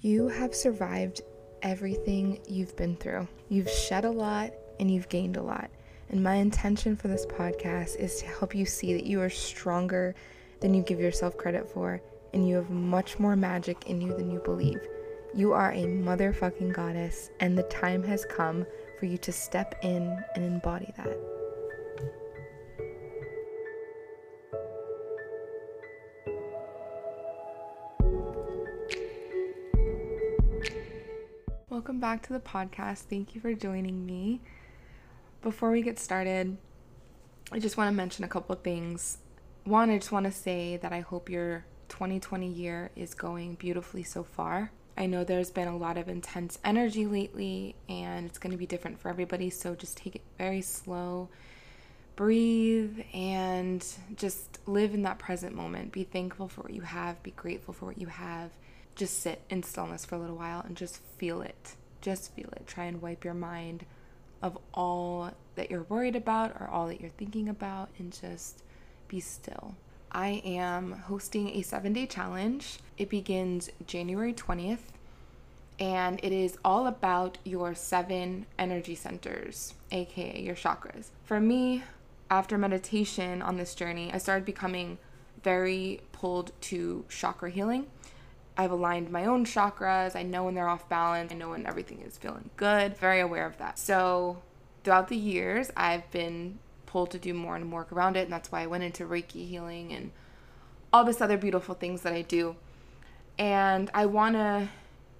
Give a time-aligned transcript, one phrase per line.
[0.00, 1.22] You have survived
[1.60, 3.26] everything you've been through.
[3.48, 5.70] You've shed a lot and you've gained a lot.
[6.10, 10.14] And my intention for this podcast is to help you see that you are stronger
[10.60, 12.00] than you give yourself credit for,
[12.32, 14.80] and you have much more magic in you than you believe.
[15.34, 18.66] You are a motherfucking goddess, and the time has come
[19.00, 21.37] for you to step in and embody that.
[31.98, 33.06] Welcome back to the podcast.
[33.10, 34.40] Thank you for joining me.
[35.42, 36.56] Before we get started,
[37.50, 39.18] I just want to mention a couple of things.
[39.64, 44.04] One, I just want to say that I hope your 2020 year is going beautifully
[44.04, 44.70] so far.
[44.96, 48.66] I know there's been a lot of intense energy lately and it's going to be
[48.66, 51.28] different for everybody, so just take it very slow.
[52.14, 55.90] Breathe and just live in that present moment.
[55.90, 58.52] Be thankful for what you have, be grateful for what you have
[58.98, 61.76] just sit in stillness for a little while and just feel it.
[62.00, 62.66] Just feel it.
[62.66, 63.84] Try and wipe your mind
[64.42, 68.62] of all that you're worried about or all that you're thinking about and just
[69.08, 69.74] be still.
[70.10, 72.78] I am hosting a seven day challenge.
[72.96, 74.78] It begins January 20th
[75.80, 81.10] and it is all about your seven energy centers, aka your chakras.
[81.24, 81.84] For me,
[82.30, 84.98] after meditation on this journey, I started becoming
[85.42, 87.86] very pulled to chakra healing.
[88.58, 90.16] I've aligned my own chakras.
[90.16, 91.32] I know when they're off balance.
[91.32, 92.96] I know when everything is feeling good.
[92.96, 93.78] Very aware of that.
[93.78, 94.42] So,
[94.82, 98.24] throughout the years, I've been pulled to do more and more around it.
[98.24, 100.10] And that's why I went into Reiki healing and
[100.92, 102.56] all this other beautiful things that I do.
[103.38, 104.68] And I want to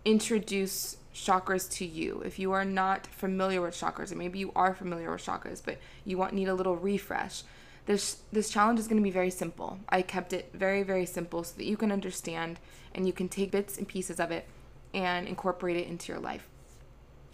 [0.05, 2.23] introduce chakras to you.
[2.25, 5.79] If you are not familiar with chakras, or maybe you are familiar with chakras, but
[6.05, 7.45] you want need a little refresh,
[7.89, 9.79] this this challenge is going to be very simple.
[9.89, 12.61] I kept it very very simple so that you can understand
[12.95, 14.47] and you can take bits and pieces of it
[14.93, 16.49] and incorporate it into your life.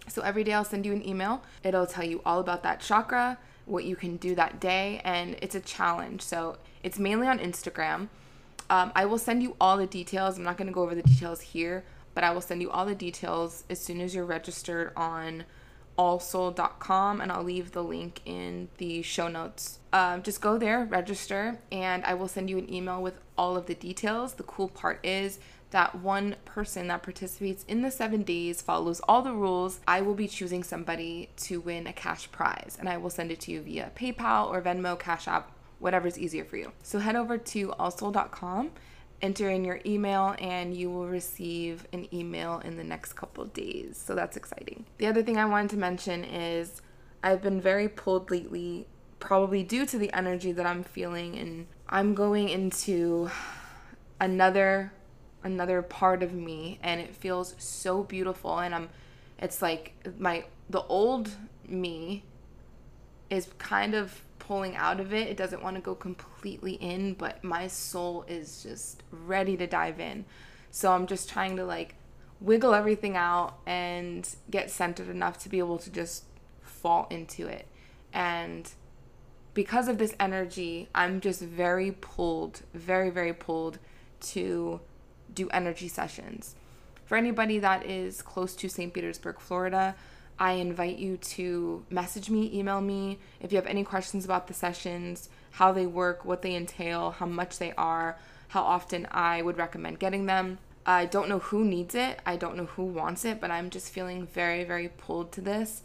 [0.07, 1.43] So every day I'll send you an email.
[1.63, 5.55] It'll tell you all about that chakra, what you can do that day, and it's
[5.55, 6.21] a challenge.
[6.21, 8.07] So it's mainly on Instagram.
[8.69, 10.37] Um, I will send you all the details.
[10.37, 11.83] I'm not going to go over the details here,
[12.13, 15.43] but I will send you all the details as soon as you're registered on
[15.97, 19.79] allsoul.com and I'll leave the link in the show notes.
[19.93, 23.65] Um, just go there, register, and I will send you an email with all of
[23.65, 24.33] the details.
[24.33, 25.39] The cool part is
[25.71, 29.79] that one person that participates in the seven days follows all the rules.
[29.87, 33.41] I will be choosing somebody to win a cash prize, and I will send it
[33.41, 36.71] to you via PayPal or Venmo, Cash App, whatever's easier for you.
[36.83, 38.71] So head over to allsoul.com
[39.21, 44.01] enter in your email and you will receive an email in the next couple days.
[44.03, 44.85] So that's exciting.
[44.97, 46.81] The other thing I wanted to mention is
[47.23, 48.87] I've been very pulled lately,
[49.19, 53.29] probably due to the energy that I'm feeling and I'm going into
[54.19, 54.91] another
[55.43, 58.89] another part of me and it feels so beautiful and I'm
[59.37, 61.29] it's like my the old
[61.67, 62.23] me
[63.29, 65.27] is kind of pulling out of it.
[65.27, 69.99] It doesn't want to go completely in, but my soul is just ready to dive
[69.99, 70.25] in.
[70.69, 71.95] So I'm just trying to like
[72.39, 76.25] wiggle everything out and get centered enough to be able to just
[76.61, 77.67] fall into it.
[78.13, 78.71] And
[79.55, 83.79] because of this energy, I'm just very pulled, very, very pulled
[84.19, 84.79] to
[85.33, 86.55] do energy sessions.
[87.05, 88.93] For anybody that is close to St.
[88.93, 89.95] Petersburg, Florida,
[90.37, 94.53] I invite you to message me, email me if you have any questions about the
[94.53, 98.17] sessions, how they work, what they entail, how much they are,
[98.49, 100.57] how often I would recommend getting them.
[100.85, 103.91] I don't know who needs it, I don't know who wants it, but I'm just
[103.91, 105.81] feeling very, very pulled to this.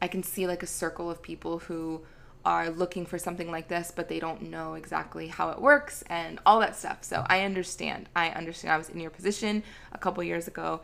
[0.00, 2.02] I can see like a circle of people who
[2.44, 6.38] are looking for something like this, but they don't know exactly how it works and
[6.44, 6.98] all that stuff.
[7.02, 8.10] So I understand.
[8.14, 8.74] I understand.
[8.74, 9.62] I was in your position
[9.92, 10.82] a couple years ago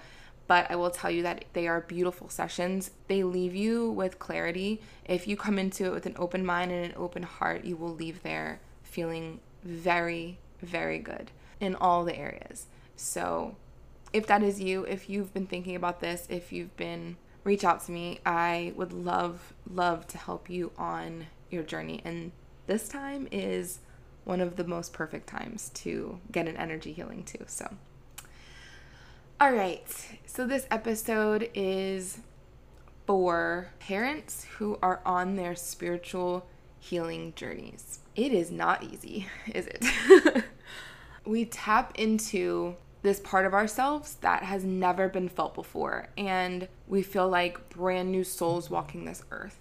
[0.50, 2.90] but I will tell you that they are beautiful sessions.
[3.06, 4.82] They leave you with clarity.
[5.04, 7.94] If you come into it with an open mind and an open heart, you will
[7.94, 11.30] leave there feeling very, very good
[11.60, 12.66] in all the areas.
[12.96, 13.54] So,
[14.12, 17.84] if that is you, if you've been thinking about this, if you've been reach out
[17.84, 18.18] to me.
[18.26, 22.32] I would love love to help you on your journey and
[22.66, 23.78] this time is
[24.24, 27.44] one of the most perfect times to get an energy healing too.
[27.46, 27.76] So,
[29.40, 29.86] all right,
[30.26, 32.18] so this episode is
[33.06, 36.46] for parents who are on their spiritual
[36.78, 38.00] healing journeys.
[38.14, 40.44] It is not easy, is it?
[41.24, 47.00] we tap into this part of ourselves that has never been felt before, and we
[47.00, 49.58] feel like brand new souls walking this earth.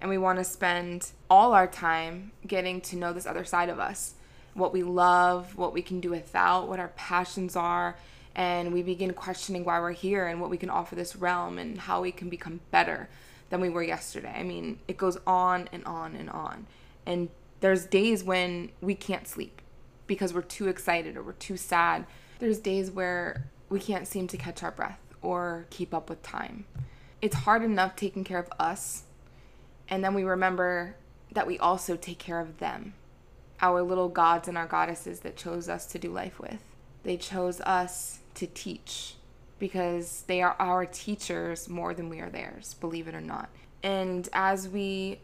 [0.00, 3.78] And we want to spend all our time getting to know this other side of
[3.78, 4.14] us
[4.54, 7.96] what we love, what we can do without, what our passions are,
[8.34, 11.78] and we begin questioning why we're here and what we can offer this realm and
[11.78, 13.08] how we can become better
[13.50, 14.34] than we were yesterday.
[14.34, 16.66] I mean, it goes on and on and on.
[17.04, 17.28] And
[17.60, 19.60] there's days when we can't sleep
[20.06, 22.06] because we're too excited or we're too sad.
[22.38, 26.64] There's days where we can't seem to catch our breath or keep up with time.
[27.20, 29.04] It's hard enough taking care of us,
[29.88, 30.96] and then we remember
[31.30, 32.94] that we also take care of them,
[33.60, 36.58] our little gods and our goddesses that chose us to do life with.
[37.04, 39.14] They chose us to teach
[39.58, 43.48] because they are our teachers more than we are theirs, believe it or not.
[43.82, 45.20] And as we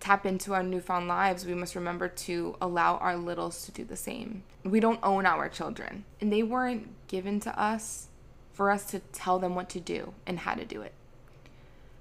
[0.00, 3.96] tap into our newfound lives, we must remember to allow our littles to do the
[3.96, 4.42] same.
[4.64, 8.08] We don't own our children, and they weren't given to us
[8.52, 10.92] for us to tell them what to do and how to do it.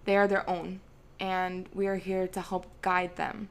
[0.06, 0.82] They are their own,
[1.20, 3.50] and we are here to help guide them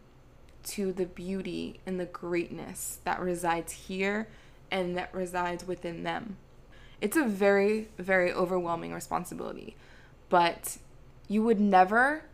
[0.65, 4.29] to the beauty and the greatness that resides here
[4.71, 6.37] and that resides within them.
[7.01, 9.77] It's a very, very overwhelming responsibility,
[10.29, 10.79] but
[11.29, 12.25] you would never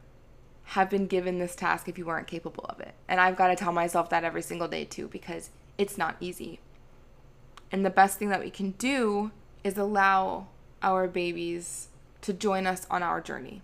[0.70, 2.94] have been given this task if you weren't capable of it.
[3.06, 6.58] And I've got to tell myself that every single day too, because it's not easy.
[7.70, 9.30] And the best thing that we can do
[9.62, 10.48] is allow
[10.82, 11.88] our babies
[12.22, 13.62] to join us on our journey.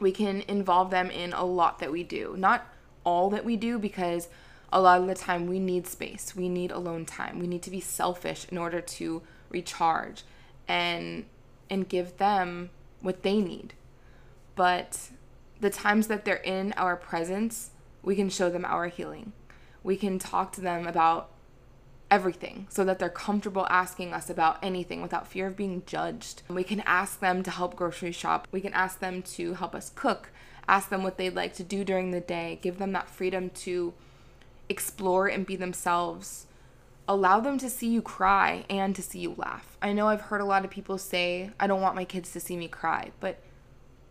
[0.00, 2.66] We can involve them in a lot that we do, not
[3.04, 4.28] all that we do, because
[4.72, 7.70] a lot of the time we need space, we need alone time, we need to
[7.70, 10.24] be selfish in order to recharge
[10.66, 11.24] and
[11.70, 13.74] and give them what they need.
[14.56, 15.10] But
[15.60, 17.70] the times that they're in our presence,
[18.02, 19.32] we can show them our healing.
[19.82, 21.30] We can talk to them about
[22.10, 26.42] everything so that they're comfortable asking us about anything without fear of being judged.
[26.48, 28.48] We can ask them to help grocery shop.
[28.50, 30.30] We can ask them to help us cook,
[30.66, 33.92] ask them what they'd like to do during the day, give them that freedom to
[34.68, 36.46] explore and be themselves.
[37.10, 39.78] Allow them to see you cry and to see you laugh.
[39.80, 42.40] I know I've heard a lot of people say, I don't want my kids to
[42.40, 43.40] see me cry, but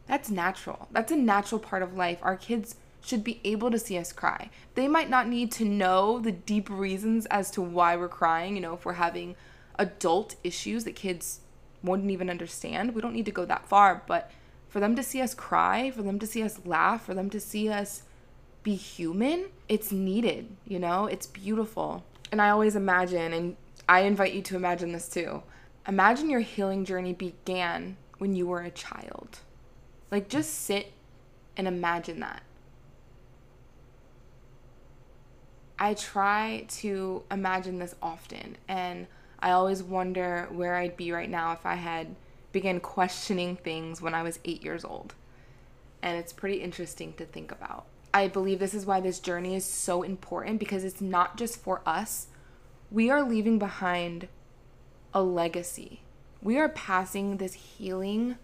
[0.07, 0.88] that's natural.
[0.91, 2.17] That's a natural part of life.
[2.23, 4.49] Our kids should be able to see us cry.
[4.73, 8.61] They might not need to know the deep reasons as to why we're crying, you
[8.61, 9.35] know, if we're having
[9.77, 11.41] adult issues that kids
[11.83, 12.95] wouldn't even understand.
[12.95, 14.31] We don't need to go that far, but
[14.67, 17.39] for them to see us cry, for them to see us laugh, for them to
[17.39, 18.03] see us
[18.63, 21.05] be human, it's needed, you know?
[21.05, 22.03] It's beautiful.
[22.31, 23.56] And I always imagine, and
[23.88, 25.44] I invite you to imagine this too.
[25.88, 29.39] Imagine your healing journey began when you were a child.
[30.12, 30.91] Like, just sit
[31.56, 32.44] and imagine that.
[35.79, 39.07] I try to imagine this often, and
[39.39, 42.15] I always wonder where I'd be right now if I had
[42.51, 45.13] began questioning things when I was eight years old.
[46.01, 47.85] And it's pretty interesting to think about.
[48.17, 51.83] I believe this is why this journey is so important because it's not just for
[51.85, 52.25] us.
[52.89, 54.27] We are leaving behind
[55.13, 56.01] a legacy.
[56.41, 58.37] We are passing this healing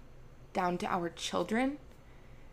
[0.54, 1.80] down to our children,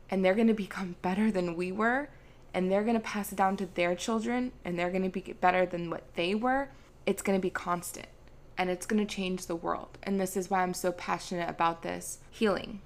[0.08, 2.08] and they're going to become better than we were
[2.55, 5.34] and they're going to pass it down to their children and they're going to be
[5.34, 6.70] better than what they were,
[7.05, 8.08] it's going to be constant
[8.56, 9.99] and it's going to change the world.
[10.02, 12.81] And this is why I'm so passionate about this healing.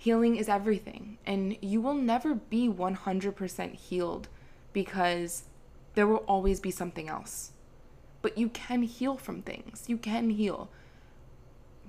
[0.00, 4.28] Healing is everything, and you will never be 100% healed
[4.72, 5.42] because
[5.92, 7.50] there will always be something else.
[8.22, 9.84] But you can heal from things.
[9.88, 10.70] You can heal.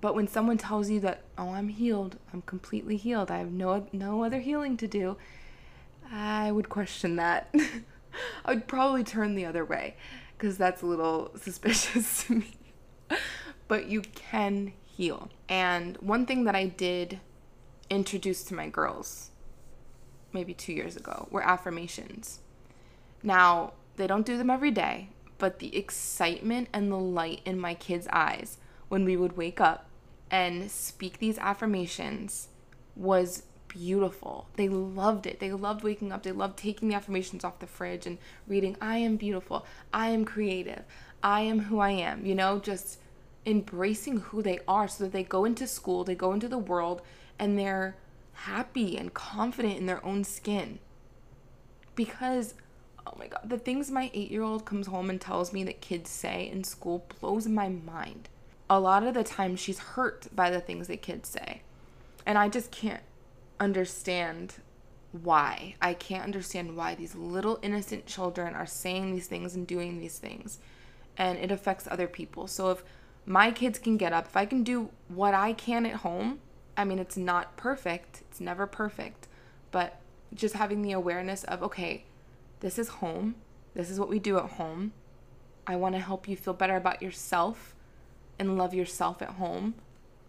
[0.02, 2.18] But when someone tells you that, "Oh, I'm healed.
[2.34, 3.32] I'm completely healed.
[3.32, 5.15] I have no no other healing to do."
[6.12, 7.56] I would question that.
[8.44, 9.96] I would probably turn the other way
[10.38, 12.58] because that's a little suspicious to me.
[13.70, 15.30] but you can heal.
[15.48, 17.22] And one thing that I did
[17.91, 19.29] introduce to my girls
[20.33, 22.39] maybe two years ago were affirmations.
[23.21, 27.74] Now, they don't do them every day, but the excitement and the light in my
[27.74, 28.57] kids' eyes
[28.88, 29.88] when we would wake up
[30.29, 32.48] and speak these affirmations
[32.95, 34.48] was beautiful.
[34.55, 35.39] They loved it.
[35.39, 36.24] They loved waking up.
[36.24, 38.17] They loved taking the affirmations off the fridge and
[38.48, 39.65] reading, I am beautiful.
[39.93, 40.83] I am creative.
[41.21, 42.25] I am who I am.
[42.25, 43.00] You know, just
[43.45, 47.01] embracing who they are so that they go into school, they go into the world,
[47.41, 47.95] and they're
[48.33, 50.77] happy and confident in their own skin.
[51.95, 52.53] Because,
[53.05, 55.81] oh my God, the things my eight year old comes home and tells me that
[55.81, 58.29] kids say in school blows my mind.
[58.69, 61.63] A lot of the time, she's hurt by the things that kids say.
[62.27, 63.01] And I just can't
[63.60, 64.53] understand
[65.12, 65.75] why.
[65.81, 70.19] I can't understand why these little innocent children are saying these things and doing these
[70.19, 70.60] things.
[71.17, 72.45] And it affects other people.
[72.48, 72.83] So if
[73.25, 76.39] my kids can get up, if I can do what I can at home,
[76.78, 79.28] I mean, it's not perfect, it's never perfect,
[79.72, 80.00] but
[80.34, 82.06] just having the awareness of, okay,
[82.62, 83.36] this is home,
[83.74, 84.94] this is what we do at home.
[85.68, 87.75] I want to help you feel better about yourself.
[88.40, 89.75] and love yourself at home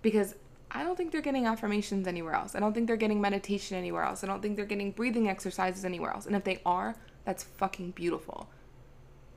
[0.03, 0.35] because
[0.71, 2.55] I don't think they're getting affirmations anywhere else.
[2.55, 4.23] I don't think they're getting meditation anywhere else.
[4.23, 6.27] I don't think they're getting breathing exercises anywhere else.
[6.27, 6.95] And if they are,
[7.25, 8.51] that's fucking beautiful.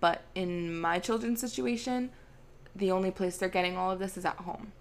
[0.02, 2.12] But in my children's situation,
[2.76, 4.74] the only place they're getting all of this is at home.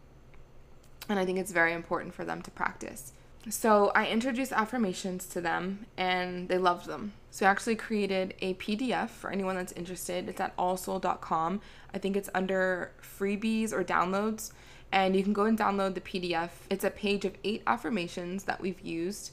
[1.09, 3.13] And I think it's very important for them to practice.
[3.51, 7.13] So I introduced affirmations to them and they loved them.
[7.31, 10.29] So I actually created a PDF for anyone that's interested.
[10.29, 11.61] It's at allsoul.com.
[11.93, 14.53] I think it's under freebies or downloads.
[14.93, 16.51] And you can go and download the PDF.
[16.71, 19.33] It's a page of eight affirmations that we've used.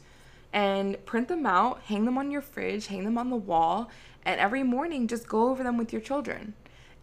[0.52, 3.90] And print them out, hang them on your fridge, hang them on the wall,
[4.26, 6.56] and every morning just go over them with your children.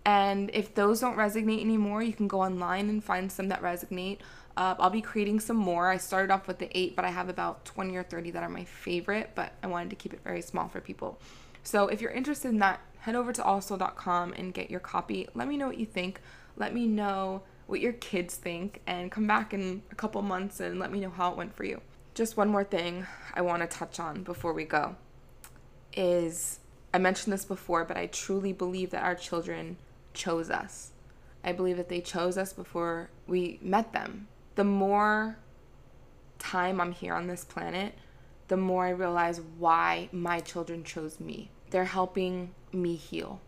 [0.04, 4.18] And if those don't resonate anymore, you can go online and find some that resonate.
[4.58, 5.88] Uh, I'll be creating some more.
[5.88, 8.48] I started off with the eight, but I have about 20 or 30 that are
[8.48, 11.20] my favorite, but I wanted to keep it very small for people.
[11.62, 15.28] So if you're interested in that, head over to allsoul.com and get your copy.
[15.32, 16.20] Let me know what you think.
[16.56, 20.80] Let me know what your kids think and come back in a couple months and
[20.80, 21.80] let me know how it went for you.
[22.14, 24.96] Just one more thing I want to touch on before we go
[25.92, 26.58] is
[26.92, 29.76] I mentioned this before, but I truly believe that our children
[30.14, 30.90] chose us.
[31.44, 34.26] I believe that they chose us before we met them
[34.58, 35.36] the more
[36.40, 37.94] time I'm here on this planet,
[38.48, 41.48] the more I realize why my children chose me.
[41.70, 43.40] They're helping me heal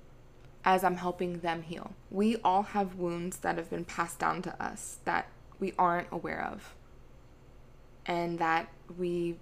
[0.64, 1.94] as I'm helping them heal.
[2.12, 5.26] We all have wounds that have been passed down to us that
[5.58, 6.76] we aren't aware of
[8.06, 9.34] and that we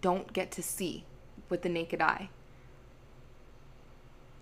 [0.00, 1.04] don't get to see
[1.50, 2.30] with the naked eye.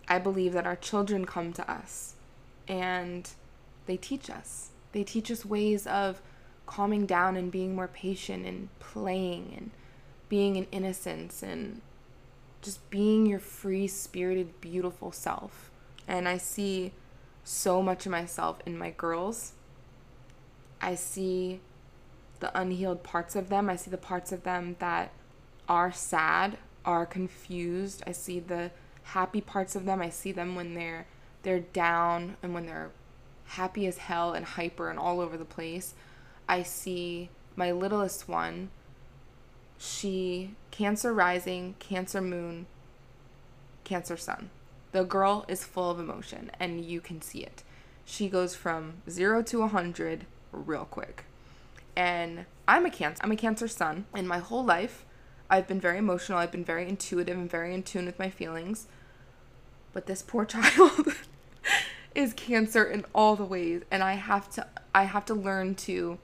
[0.07, 2.15] I believe that our children come to us
[2.69, 3.29] and
[3.87, 4.69] they teach us.
[4.93, 6.23] They teach us ways of
[6.71, 9.71] calming down and being more patient and playing and
[10.29, 11.81] being in innocence and
[12.63, 15.69] just being your free spirited, beautiful self.
[16.07, 16.93] And I see
[17.43, 19.55] so much of myself in my girls.
[20.81, 21.59] I see
[22.39, 23.69] the unhealed parts of them.
[23.69, 25.11] I see the parts of them that
[25.69, 28.05] are sad, are confused.
[28.07, 28.71] I see the
[29.03, 30.01] happy parts of them.
[30.01, 31.09] I see them when they're
[31.43, 32.93] they're down and when they're
[33.45, 35.95] happy as hell and hyper and all over the place.
[36.49, 38.71] I see my littlest one,
[39.79, 42.67] she, Cancer rising, Cancer moon,
[43.85, 44.51] Cancer sun.
[44.93, 47.63] The girl is full of emotion and you can see it.
[48.05, 51.25] She goes from zero to a 100 real quick.
[51.97, 55.05] And I'm a Cancer, I'm a Cancer sun, and my whole life
[55.49, 58.87] I've been very emotional, I've been very intuitive and very in tune with my feelings.
[59.93, 61.09] But this poor child
[62.15, 66.19] is cancer in all the ways and I have to I have to learn to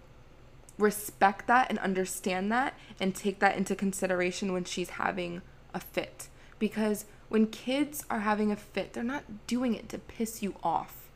[0.79, 5.43] respect that and understand that and take that into consideration when she's having
[5.75, 6.29] a fit.
[6.59, 11.09] Because when kids are having a fit, they're not doing it to piss you off.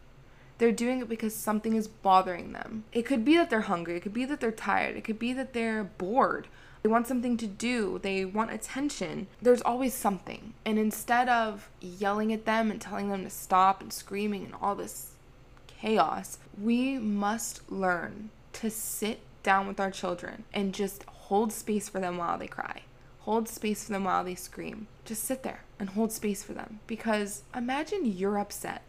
[0.58, 2.84] They're doing it because something is bothering them.
[2.92, 5.32] It could be that they're hungry, it could be that they're tired, it could be
[5.32, 6.48] that they're bored.
[6.82, 9.26] They want something to do, they want attention.
[9.40, 10.54] There's always something.
[10.64, 14.74] And instead of yelling at them and telling them to stop and screaming and all
[14.74, 15.12] this
[15.66, 22.00] chaos, we must learn to sit down with our children and just hold space for
[22.00, 22.82] them while they cry.
[23.20, 24.86] Hold space for them while they scream.
[25.04, 28.82] Just sit there and hold space for them because imagine you're upset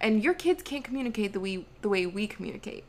[0.00, 2.84] and your kids can't communicate the way the way we communicate.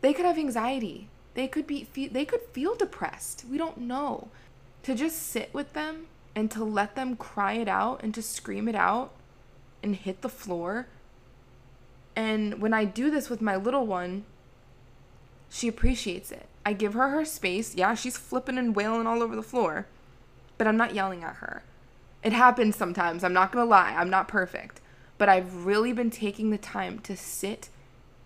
[0.00, 1.08] They could have anxiety.
[1.34, 3.44] They could be they could feel depressed.
[3.50, 4.28] We don't know.
[4.84, 8.68] To just sit with them and to let them cry it out and to scream
[8.68, 9.12] it out
[9.82, 10.86] and hit the floor.
[12.14, 14.24] And when I do this with my little one,
[15.50, 16.46] she appreciates it.
[16.64, 17.74] I give her her space.
[17.74, 19.86] Yeah, she's flipping and wailing all over the floor,
[20.58, 21.62] but I'm not yelling at her.
[22.22, 23.24] It happens sometimes.
[23.24, 23.94] I'm not going to lie.
[23.96, 24.80] I'm not perfect.
[25.16, 27.68] But I've really been taking the time to sit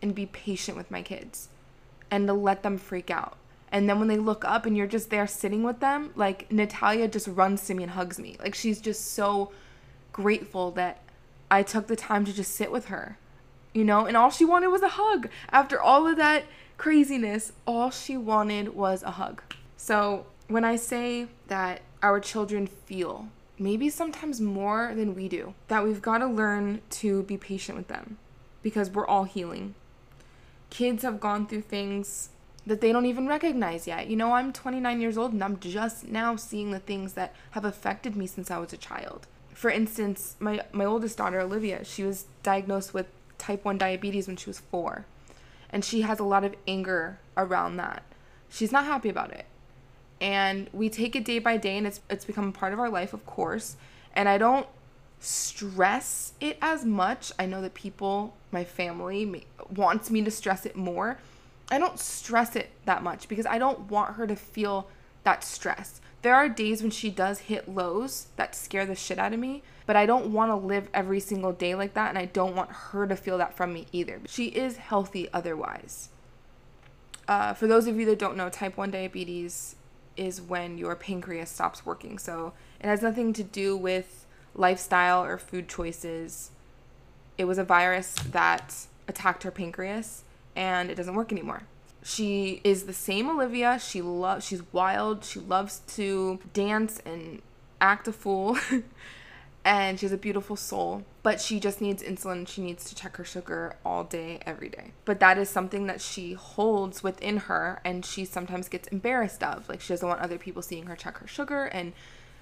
[0.00, 1.48] and be patient with my kids
[2.10, 3.36] and to let them freak out.
[3.70, 7.08] And then when they look up and you're just there sitting with them, like Natalia
[7.08, 8.36] just runs to me and hugs me.
[8.38, 9.52] Like she's just so
[10.12, 11.00] grateful that
[11.50, 13.16] I took the time to just sit with her,
[13.72, 14.04] you know?
[14.04, 15.28] And all she wanted was a hug.
[15.50, 16.44] After all of that
[16.76, 19.42] craziness, all she wanted was a hug.
[19.76, 25.84] So when I say that our children feel, maybe sometimes more than we do, that
[25.84, 28.18] we've got to learn to be patient with them
[28.62, 29.74] because we're all healing.
[30.70, 32.30] Kids have gone through things
[32.66, 34.06] that they don't even recognize yet.
[34.06, 37.64] You know, I'm 29 years old and I'm just now seeing the things that have
[37.64, 39.26] affected me since I was a child.
[39.52, 43.06] For instance, my, my oldest daughter, Olivia, she was diagnosed with
[43.38, 45.06] type 1 diabetes when she was four
[45.72, 48.02] and she has a lot of anger around that.
[48.48, 49.46] She's not happy about it.
[50.20, 52.90] And we take it day by day and it's it's become a part of our
[52.90, 53.76] life, of course.
[54.14, 54.66] And I don't
[55.18, 57.32] stress it as much.
[57.38, 61.18] I know that people, my family, wants me to stress it more.
[61.70, 64.88] I don't stress it that much because I don't want her to feel
[65.24, 66.00] that stress.
[66.22, 69.62] There are days when she does hit lows that scare the shit out of me,
[69.86, 72.70] but I don't want to live every single day like that, and I don't want
[72.70, 74.20] her to feel that from me either.
[74.28, 76.10] She is healthy otherwise.
[77.26, 79.74] Uh, for those of you that don't know, type 1 diabetes
[80.16, 82.18] is when your pancreas stops working.
[82.18, 86.50] So it has nothing to do with lifestyle or food choices.
[87.38, 90.24] It was a virus that attacked her pancreas
[90.54, 91.62] and it doesn't work anymore.
[92.02, 93.78] She is the same Olivia.
[93.78, 95.24] She loves she's wild.
[95.24, 97.42] She loves to dance and
[97.80, 98.58] act a fool.
[99.64, 102.48] and she has a beautiful soul, but she just needs insulin.
[102.48, 104.92] She needs to check her sugar all day, every day.
[105.04, 109.68] But that is something that she holds within her and she sometimes gets embarrassed of.
[109.68, 111.66] Like, she doesn't want other people seeing her check her sugar.
[111.66, 111.92] And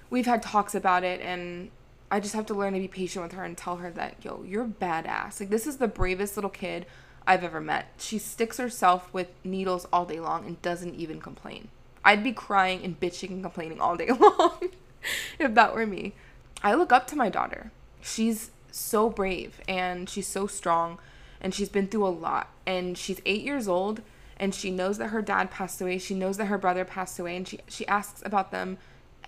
[0.09, 1.69] we've had talks about it, and
[2.09, 4.43] I just have to learn to be patient with her and tell her that, yo,
[4.43, 5.39] you're badass.
[5.39, 6.87] Like, this is the bravest little kid
[7.25, 7.87] I've ever met.
[7.97, 11.69] She sticks herself with needles all day long and doesn't even complain.
[12.03, 14.69] I'd be crying and bitching and complaining all day long
[15.39, 16.13] if that were me.
[16.63, 17.71] I look up to my daughter.
[18.01, 20.99] She's so brave and she's so strong
[21.39, 22.49] and she's been through a lot.
[22.65, 24.01] And she's eight years old
[24.37, 25.97] and she knows that her dad passed away.
[25.99, 28.77] She knows that her brother passed away and she, she asks about them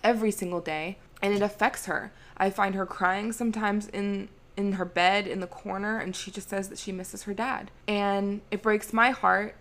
[0.03, 2.12] every single day and it affects her.
[2.38, 6.50] I find her crying sometimes in in her bed in the corner and she just
[6.50, 7.72] says that she misses her dad.
[7.88, 9.55] And it breaks my heart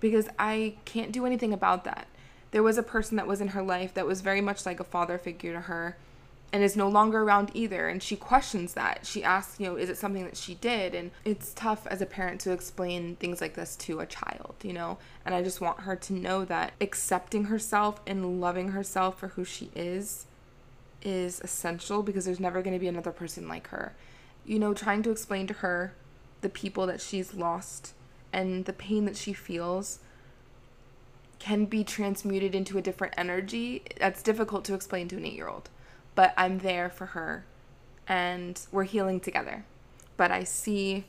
[0.00, 2.06] because I can't do anything about that.
[2.50, 4.84] There was a person that was in her life that was very much like a
[4.84, 5.96] father figure to her
[6.52, 9.88] and is no longer around either and she questions that she asks you know is
[9.88, 13.54] it something that she did and it's tough as a parent to explain things like
[13.54, 17.44] this to a child you know and i just want her to know that accepting
[17.44, 20.26] herself and loving herself for who she is
[21.02, 23.94] is essential because there's never going to be another person like her
[24.50, 25.94] you know trying to explain to her
[26.40, 27.92] the people that she's lost
[28.32, 30.00] and the pain that she feels
[31.38, 35.48] can be transmuted into a different energy that's difficult to explain to an 8 year
[35.48, 35.70] old
[36.14, 37.44] but I'm there for her
[38.06, 39.64] and we're healing together.
[40.16, 41.04] But I see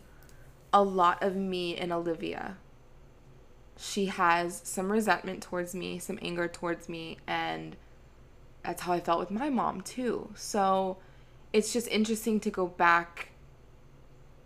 [0.71, 2.57] a lot of me in Olivia.
[3.77, 7.75] She has some resentment towards me, some anger towards me, and
[8.63, 10.29] that's how I felt with my mom too.
[10.35, 10.97] So
[11.51, 13.30] it's just interesting to go back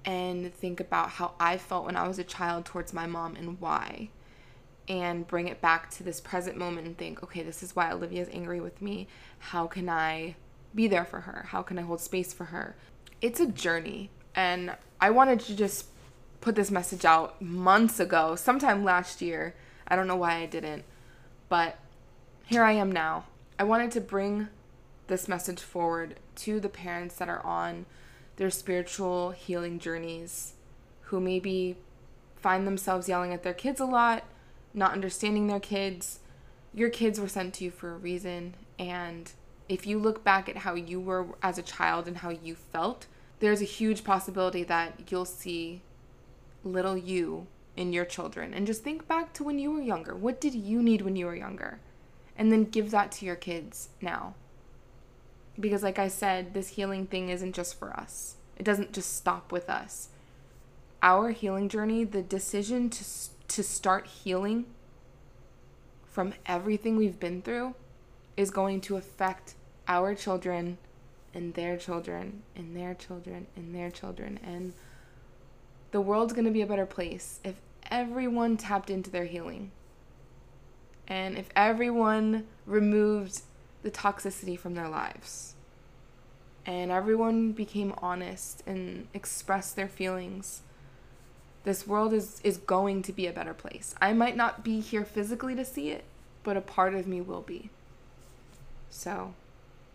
[0.05, 3.59] and think about how I felt when I was a child towards my mom and
[3.59, 4.09] why.
[4.87, 8.29] And bring it back to this present moment and think, okay, this is why Olivia's
[8.31, 9.07] angry with me.
[9.39, 10.35] How can I
[10.75, 11.47] be there for her?
[11.49, 12.75] How can I hold space for her?
[13.19, 14.11] It's a journey.
[14.35, 15.87] And I wanted to just
[16.39, 19.55] put this message out months ago, sometime last year.
[19.87, 20.83] I don't know why I didn't,
[21.49, 21.79] but
[22.45, 23.25] here I am now.
[23.57, 24.49] I wanted to bring
[25.07, 27.87] this message forward to the parents that are on
[28.37, 30.53] their spiritual healing journeys
[31.03, 31.77] who maybe
[32.35, 34.23] find themselves yelling at their kids a lot,
[34.73, 36.19] not understanding their kids.
[36.73, 39.31] Your kids were sent to you for a reason, and
[39.69, 43.07] if you look back at how you were as a child and how you felt,
[43.39, 45.81] there's a huge possibility that you'll see
[46.63, 48.53] little you in your children.
[48.53, 50.15] And just think back to when you were younger.
[50.15, 51.79] What did you need when you were younger?
[52.37, 54.35] And then give that to your kids now.
[55.59, 59.51] Because, like I said, this healing thing isn't just for us, it doesn't just stop
[59.51, 60.09] with us.
[61.01, 63.03] Our healing journey, the decision to,
[63.49, 64.65] to start healing
[66.03, 67.75] from everything we've been through,
[68.37, 69.55] is going to affect
[69.87, 70.77] our children
[71.33, 74.39] and their children and their children and their children.
[74.43, 74.73] And
[75.91, 77.55] the world's going to be a better place if
[77.91, 79.71] everyone tapped into their healing.
[81.07, 83.41] And if everyone removed
[83.85, 85.53] the toxicity from their lives.
[86.65, 90.63] And everyone became honest and expressed their feelings.
[91.65, 93.93] This world is, is going to be a better place.
[94.01, 96.03] I might not be here physically to see it,
[96.41, 97.69] but a part of me will be.
[98.89, 99.35] So,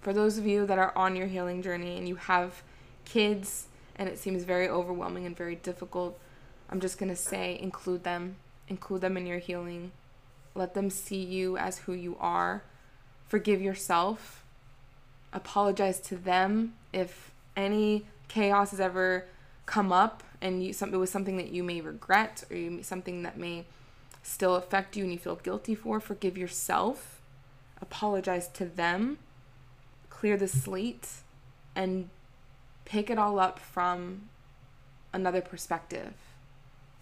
[0.00, 2.62] for those of you that are on your healing journey and you have
[3.04, 6.16] kids and it seems very overwhelming and very difficult,
[6.70, 8.36] I'm just going to say include them,
[8.68, 9.90] include them in your healing.
[10.54, 12.62] Let them see you as who you are.
[13.30, 14.44] Forgive yourself.
[15.32, 19.24] Apologize to them if any chaos has ever
[19.64, 23.38] come up and you something was something that you may regret or you, something that
[23.38, 23.64] may
[24.22, 25.98] still affect you and you feel guilty for.
[26.00, 27.20] Forgive yourself
[27.80, 29.18] apologize to them,
[30.08, 31.08] clear the slate,
[31.74, 32.08] and
[32.84, 34.28] pick it all up from
[35.12, 36.12] another perspective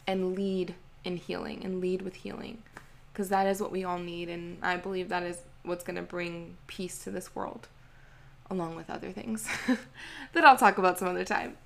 [0.07, 2.63] and lead in healing and lead with healing
[3.13, 6.03] because that is what we all need and i believe that is what's going to
[6.03, 7.69] bring peace to this world
[8.51, 9.47] along with other things
[10.33, 11.57] that I'll talk about some other time.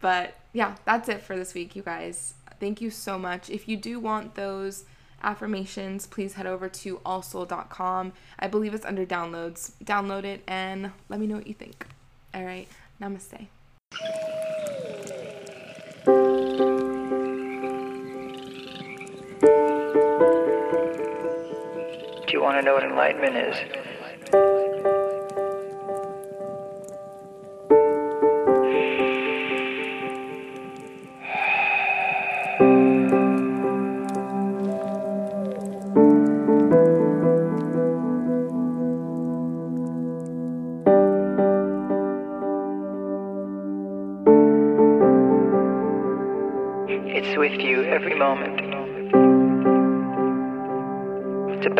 [0.00, 2.34] But yeah, that's it for this week, you guys.
[2.60, 3.50] Thank you so much.
[3.50, 4.84] If you do want those
[5.22, 8.12] affirmations, please head over to allsoul.com.
[8.38, 9.72] I believe it's under downloads.
[9.82, 11.86] Download it and let me know what you think.
[12.34, 12.68] All right,
[13.00, 13.48] namaste.
[22.44, 23.93] Want to know what enlightenment is?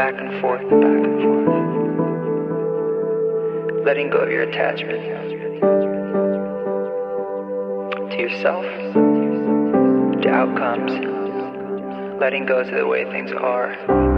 [0.04, 1.54] Back and forth, back and forth.
[3.86, 5.00] Letting go of your attachment
[8.10, 8.66] to yourself,
[10.22, 10.92] to outcomes,
[12.20, 14.13] letting go to the way things are.